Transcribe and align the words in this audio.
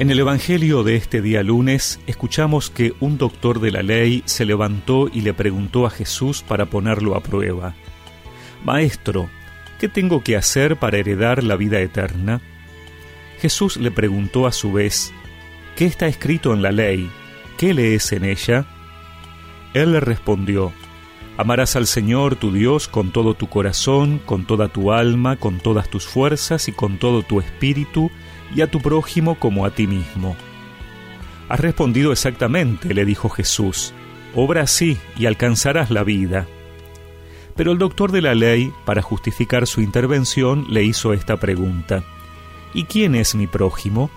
En 0.00 0.10
el 0.10 0.18
Evangelio 0.18 0.82
de 0.82 0.96
este 0.96 1.20
día 1.20 1.42
lunes 1.42 2.00
escuchamos 2.06 2.70
que 2.70 2.94
un 3.00 3.18
doctor 3.18 3.60
de 3.60 3.70
la 3.70 3.82
ley 3.82 4.22
se 4.24 4.46
levantó 4.46 5.10
y 5.12 5.20
le 5.20 5.34
preguntó 5.34 5.84
a 5.84 5.90
Jesús 5.90 6.42
para 6.42 6.64
ponerlo 6.64 7.16
a 7.16 7.20
prueba. 7.20 7.74
Maestro, 8.64 9.28
¿qué 9.78 9.90
tengo 9.90 10.24
que 10.24 10.38
hacer 10.38 10.78
para 10.78 10.96
heredar 10.96 11.44
la 11.44 11.54
vida 11.54 11.80
eterna? 11.80 12.40
Jesús 13.42 13.76
le 13.76 13.90
preguntó 13.90 14.46
a 14.46 14.52
su 14.52 14.72
vez, 14.72 15.12
¿qué 15.76 15.84
está 15.84 16.06
escrito 16.06 16.54
en 16.54 16.62
la 16.62 16.72
ley? 16.72 17.10
¿Qué 17.58 17.74
lees 17.74 18.10
en 18.12 18.24
ella? 18.24 18.64
Él 19.74 19.92
le 19.92 20.00
respondió, 20.00 20.72
Amarás 21.36 21.76
al 21.76 21.86
Señor 21.86 22.36
tu 22.36 22.52
Dios 22.52 22.88
con 22.88 23.12
todo 23.12 23.34
tu 23.34 23.50
corazón, 23.50 24.18
con 24.24 24.46
toda 24.46 24.68
tu 24.68 24.92
alma, 24.92 25.36
con 25.36 25.58
todas 25.58 25.90
tus 25.90 26.06
fuerzas 26.06 26.68
y 26.68 26.72
con 26.72 26.96
todo 26.96 27.22
tu 27.22 27.38
espíritu, 27.38 28.10
y 28.54 28.62
a 28.62 28.70
tu 28.70 28.80
prójimo 28.80 29.36
como 29.36 29.64
a 29.64 29.70
ti 29.70 29.86
mismo. 29.86 30.36
Has 31.48 31.60
respondido 31.60 32.12
exactamente, 32.12 32.94
le 32.94 33.04
dijo 33.04 33.28
Jesús. 33.28 33.92
Obra 34.34 34.62
así 34.62 34.98
y 35.18 35.26
alcanzarás 35.26 35.90
la 35.90 36.04
vida. 36.04 36.46
Pero 37.56 37.72
el 37.72 37.78
doctor 37.78 38.12
de 38.12 38.22
la 38.22 38.34
ley, 38.34 38.72
para 38.84 39.02
justificar 39.02 39.66
su 39.66 39.80
intervención, 39.80 40.66
le 40.70 40.84
hizo 40.84 41.12
esta 41.12 41.38
pregunta. 41.38 42.04
¿Y 42.72 42.84
quién 42.84 43.16
es 43.16 43.34
mi 43.34 43.48
prójimo? 43.48 44.10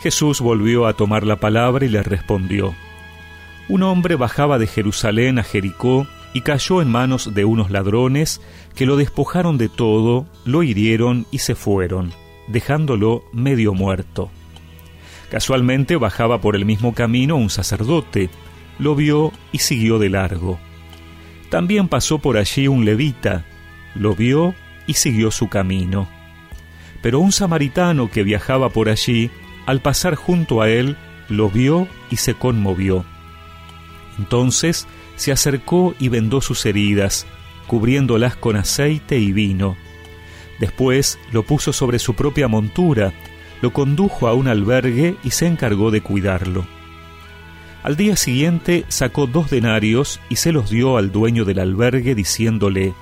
Jesús 0.00 0.40
volvió 0.40 0.86
a 0.86 0.94
tomar 0.94 1.24
la 1.24 1.36
palabra 1.36 1.84
y 1.84 1.88
le 1.90 2.02
respondió. 2.02 2.74
Un 3.68 3.82
hombre 3.82 4.16
bajaba 4.16 4.58
de 4.58 4.66
Jerusalén 4.66 5.38
a 5.38 5.42
Jericó 5.42 6.06
y 6.32 6.40
cayó 6.40 6.80
en 6.80 6.88
manos 6.88 7.34
de 7.34 7.44
unos 7.44 7.70
ladrones 7.70 8.40
que 8.74 8.86
lo 8.86 8.96
despojaron 8.96 9.58
de 9.58 9.68
todo, 9.68 10.26
lo 10.44 10.62
hirieron 10.62 11.26
y 11.30 11.38
se 11.38 11.54
fueron 11.54 12.12
dejándolo 12.46 13.24
medio 13.32 13.74
muerto. 13.74 14.30
Casualmente 15.30 15.96
bajaba 15.96 16.40
por 16.40 16.56
el 16.56 16.64
mismo 16.64 16.94
camino 16.94 17.36
un 17.36 17.50
sacerdote, 17.50 18.30
lo 18.78 18.94
vio 18.94 19.32
y 19.52 19.58
siguió 19.58 19.98
de 19.98 20.10
largo. 20.10 20.58
También 21.50 21.88
pasó 21.88 22.18
por 22.18 22.36
allí 22.36 22.68
un 22.68 22.84
levita, 22.84 23.44
lo 23.94 24.14
vio 24.14 24.54
y 24.86 24.94
siguió 24.94 25.30
su 25.30 25.48
camino. 25.48 26.08
Pero 27.02 27.20
un 27.20 27.32
samaritano 27.32 28.10
que 28.10 28.22
viajaba 28.22 28.70
por 28.70 28.88
allí, 28.88 29.30
al 29.66 29.80
pasar 29.80 30.14
junto 30.14 30.62
a 30.62 30.68
él, 30.68 30.96
lo 31.28 31.50
vio 31.50 31.88
y 32.10 32.16
se 32.16 32.34
conmovió. 32.34 33.04
Entonces 34.18 34.86
se 35.16 35.32
acercó 35.32 35.94
y 35.98 36.08
vendó 36.08 36.40
sus 36.40 36.64
heridas, 36.66 37.26
cubriéndolas 37.66 38.36
con 38.36 38.56
aceite 38.56 39.18
y 39.18 39.32
vino 39.32 39.76
Después 40.58 41.18
lo 41.32 41.42
puso 41.42 41.72
sobre 41.72 41.98
su 41.98 42.14
propia 42.14 42.48
montura, 42.48 43.12
lo 43.60 43.72
condujo 43.72 44.28
a 44.28 44.34
un 44.34 44.48
albergue 44.48 45.16
y 45.22 45.30
se 45.30 45.46
encargó 45.46 45.90
de 45.90 46.00
cuidarlo. 46.00 46.66
Al 47.82 47.96
día 47.96 48.16
siguiente 48.16 48.84
sacó 48.88 49.26
dos 49.26 49.50
denarios 49.50 50.20
y 50.28 50.36
se 50.36 50.52
los 50.52 50.70
dio 50.70 50.96
al 50.96 51.12
dueño 51.12 51.44
del 51.44 51.60
albergue 51.60 52.14
diciéndole, 52.14 52.94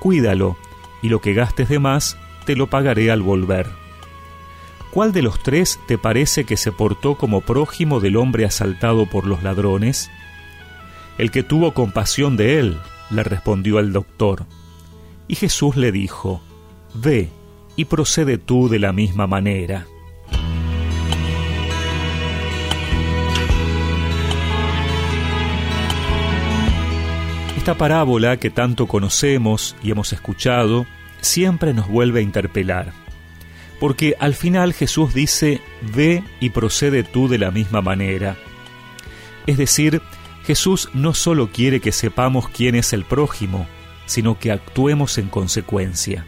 Cuídalo, 0.00 0.56
y 1.02 1.08
lo 1.08 1.20
que 1.20 1.34
gastes 1.34 1.68
de 1.68 1.78
más 1.78 2.16
te 2.44 2.56
lo 2.56 2.68
pagaré 2.68 3.10
al 3.10 3.22
volver. 3.22 3.66
¿Cuál 4.90 5.12
de 5.12 5.22
los 5.22 5.42
tres 5.42 5.78
te 5.86 5.98
parece 5.98 6.44
que 6.44 6.56
se 6.56 6.72
portó 6.72 7.16
como 7.16 7.42
prójimo 7.42 8.00
del 8.00 8.16
hombre 8.16 8.46
asaltado 8.46 9.06
por 9.06 9.26
los 9.26 9.42
ladrones? 9.42 10.10
El 11.18 11.30
que 11.30 11.42
tuvo 11.42 11.74
compasión 11.74 12.36
de 12.36 12.58
él, 12.58 12.78
le 13.10 13.22
respondió 13.22 13.78
el 13.78 13.92
doctor. 13.92 14.46
Y 15.28 15.34
Jesús 15.34 15.76
le 15.76 15.92
dijo, 15.92 16.40
Ve 16.98 17.28
y 17.76 17.84
procede 17.84 18.38
tú 18.38 18.70
de 18.70 18.78
la 18.78 18.92
misma 18.92 19.26
manera. 19.26 19.86
Esta 27.58 27.76
parábola 27.76 28.38
que 28.38 28.48
tanto 28.48 28.86
conocemos 28.86 29.76
y 29.82 29.90
hemos 29.90 30.12
escuchado 30.14 30.86
siempre 31.20 31.74
nos 31.74 31.86
vuelve 31.88 32.20
a 32.20 32.22
interpelar, 32.22 32.92
porque 33.78 34.14
al 34.18 34.34
final 34.34 34.72
Jesús 34.72 35.12
dice, 35.12 35.60
ve 35.94 36.22
y 36.40 36.50
procede 36.50 37.02
tú 37.02 37.28
de 37.28 37.38
la 37.38 37.50
misma 37.50 37.82
manera. 37.82 38.36
Es 39.46 39.58
decir, 39.58 40.00
Jesús 40.44 40.88
no 40.94 41.12
solo 41.12 41.50
quiere 41.50 41.80
que 41.80 41.92
sepamos 41.92 42.48
quién 42.48 42.74
es 42.74 42.94
el 42.94 43.04
prójimo, 43.04 43.66
sino 44.06 44.38
que 44.38 44.50
actuemos 44.50 45.18
en 45.18 45.28
consecuencia 45.28 46.24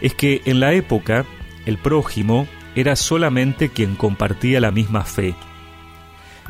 es 0.00 0.14
que 0.14 0.42
en 0.44 0.60
la 0.60 0.72
época 0.72 1.24
el 1.64 1.78
prójimo 1.78 2.46
era 2.74 2.96
solamente 2.96 3.70
quien 3.70 3.96
compartía 3.96 4.60
la 4.60 4.70
misma 4.70 5.02
fe. 5.04 5.34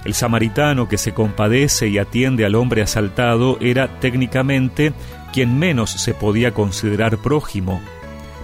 El 0.04 0.14
samaritano 0.14 0.88
que 0.88 0.98
se 0.98 1.14
compadece 1.14 1.88
y 1.88 1.98
atiende 1.98 2.44
al 2.44 2.54
hombre 2.54 2.82
asaltado 2.82 3.58
era 3.60 3.98
técnicamente 4.00 4.92
quien 5.32 5.58
menos 5.58 5.90
se 5.90 6.14
podía 6.14 6.52
considerar 6.52 7.18
prójimo, 7.18 7.80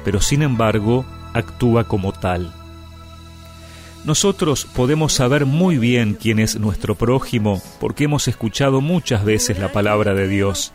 pero 0.05 0.21
sin 0.21 0.43
embargo 0.43 1.05
actúa 1.33 1.85
como 1.85 2.13
tal. 2.13 2.53
Nosotros 4.05 4.65
podemos 4.65 5.13
saber 5.13 5.47
muy 5.47 5.79
bien 5.79 6.19
quién 6.21 6.41
es 6.41 6.59
nuestro 6.59 6.97
prójimo 6.97 7.63
porque 7.79 8.05
hemos 8.05 8.27
escuchado 8.27 8.81
muchas 8.81 9.25
veces 9.25 9.59
la 9.61 9.71
palabra 9.71 10.15
de 10.15 10.27
Dios. 10.27 10.73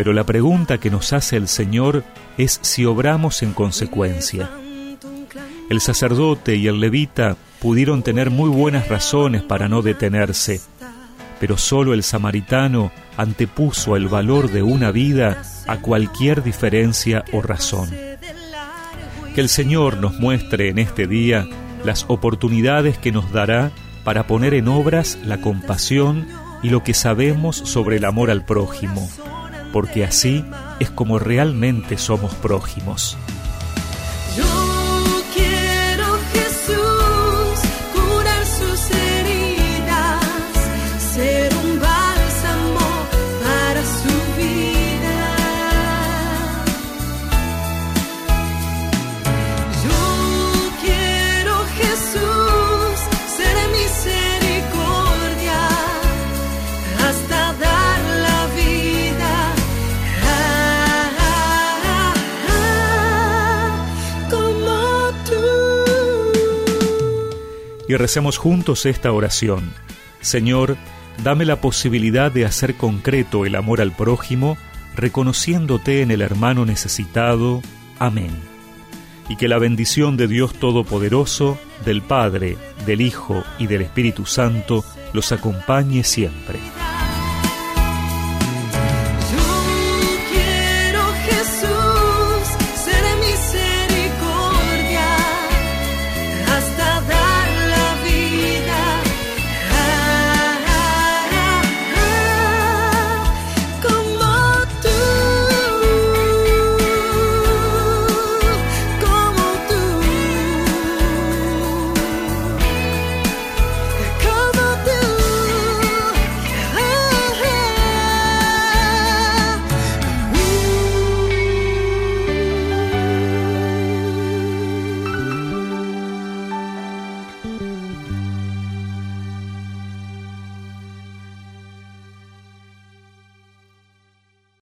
Pero 0.00 0.14
la 0.14 0.24
pregunta 0.24 0.78
que 0.78 0.90
nos 0.90 1.12
hace 1.12 1.36
el 1.36 1.46
Señor 1.46 2.04
es 2.38 2.58
si 2.62 2.86
obramos 2.86 3.42
en 3.42 3.52
consecuencia. 3.52 4.48
El 5.68 5.82
sacerdote 5.82 6.56
y 6.56 6.68
el 6.68 6.80
levita 6.80 7.36
pudieron 7.60 8.02
tener 8.02 8.30
muy 8.30 8.48
buenas 8.48 8.88
razones 8.88 9.42
para 9.42 9.68
no 9.68 9.82
detenerse, 9.82 10.62
pero 11.38 11.58
solo 11.58 11.92
el 11.92 12.02
samaritano 12.02 12.90
antepuso 13.18 13.94
el 13.94 14.08
valor 14.08 14.50
de 14.50 14.62
una 14.62 14.90
vida 14.90 15.42
a 15.66 15.76
cualquier 15.82 16.42
diferencia 16.42 17.22
o 17.34 17.42
razón. 17.42 17.90
Que 19.34 19.42
el 19.42 19.50
Señor 19.50 19.98
nos 19.98 20.18
muestre 20.18 20.70
en 20.70 20.78
este 20.78 21.06
día 21.06 21.46
las 21.84 22.06
oportunidades 22.08 22.96
que 22.96 23.12
nos 23.12 23.30
dará 23.32 23.70
para 24.02 24.26
poner 24.26 24.54
en 24.54 24.68
obras 24.68 25.18
la 25.26 25.42
compasión 25.42 26.26
y 26.62 26.70
lo 26.70 26.82
que 26.82 26.94
sabemos 26.94 27.56
sobre 27.56 27.98
el 27.98 28.06
amor 28.06 28.30
al 28.30 28.46
prójimo 28.46 29.06
porque 29.72 30.04
así 30.04 30.44
es 30.78 30.90
como 30.90 31.18
realmente 31.18 31.98
somos 31.98 32.34
prójimos. 32.34 33.16
Y 67.90 67.96
recemos 67.96 68.38
juntos 68.38 68.86
esta 68.86 69.10
oración. 69.10 69.72
Señor, 70.20 70.76
dame 71.24 71.44
la 71.44 71.60
posibilidad 71.60 72.30
de 72.30 72.44
hacer 72.44 72.76
concreto 72.76 73.44
el 73.46 73.56
amor 73.56 73.80
al 73.80 73.90
prójimo, 73.90 74.56
reconociéndote 74.94 76.00
en 76.00 76.12
el 76.12 76.22
hermano 76.22 76.64
necesitado. 76.64 77.62
Amén. 77.98 78.30
Y 79.28 79.34
que 79.34 79.48
la 79.48 79.58
bendición 79.58 80.16
de 80.16 80.28
Dios 80.28 80.54
Todopoderoso, 80.54 81.58
del 81.84 82.00
Padre, 82.00 82.56
del 82.86 83.00
Hijo 83.00 83.42
y 83.58 83.66
del 83.66 83.82
Espíritu 83.82 84.24
Santo 84.24 84.84
los 85.12 85.32
acompañe 85.32 86.04
siempre. 86.04 86.60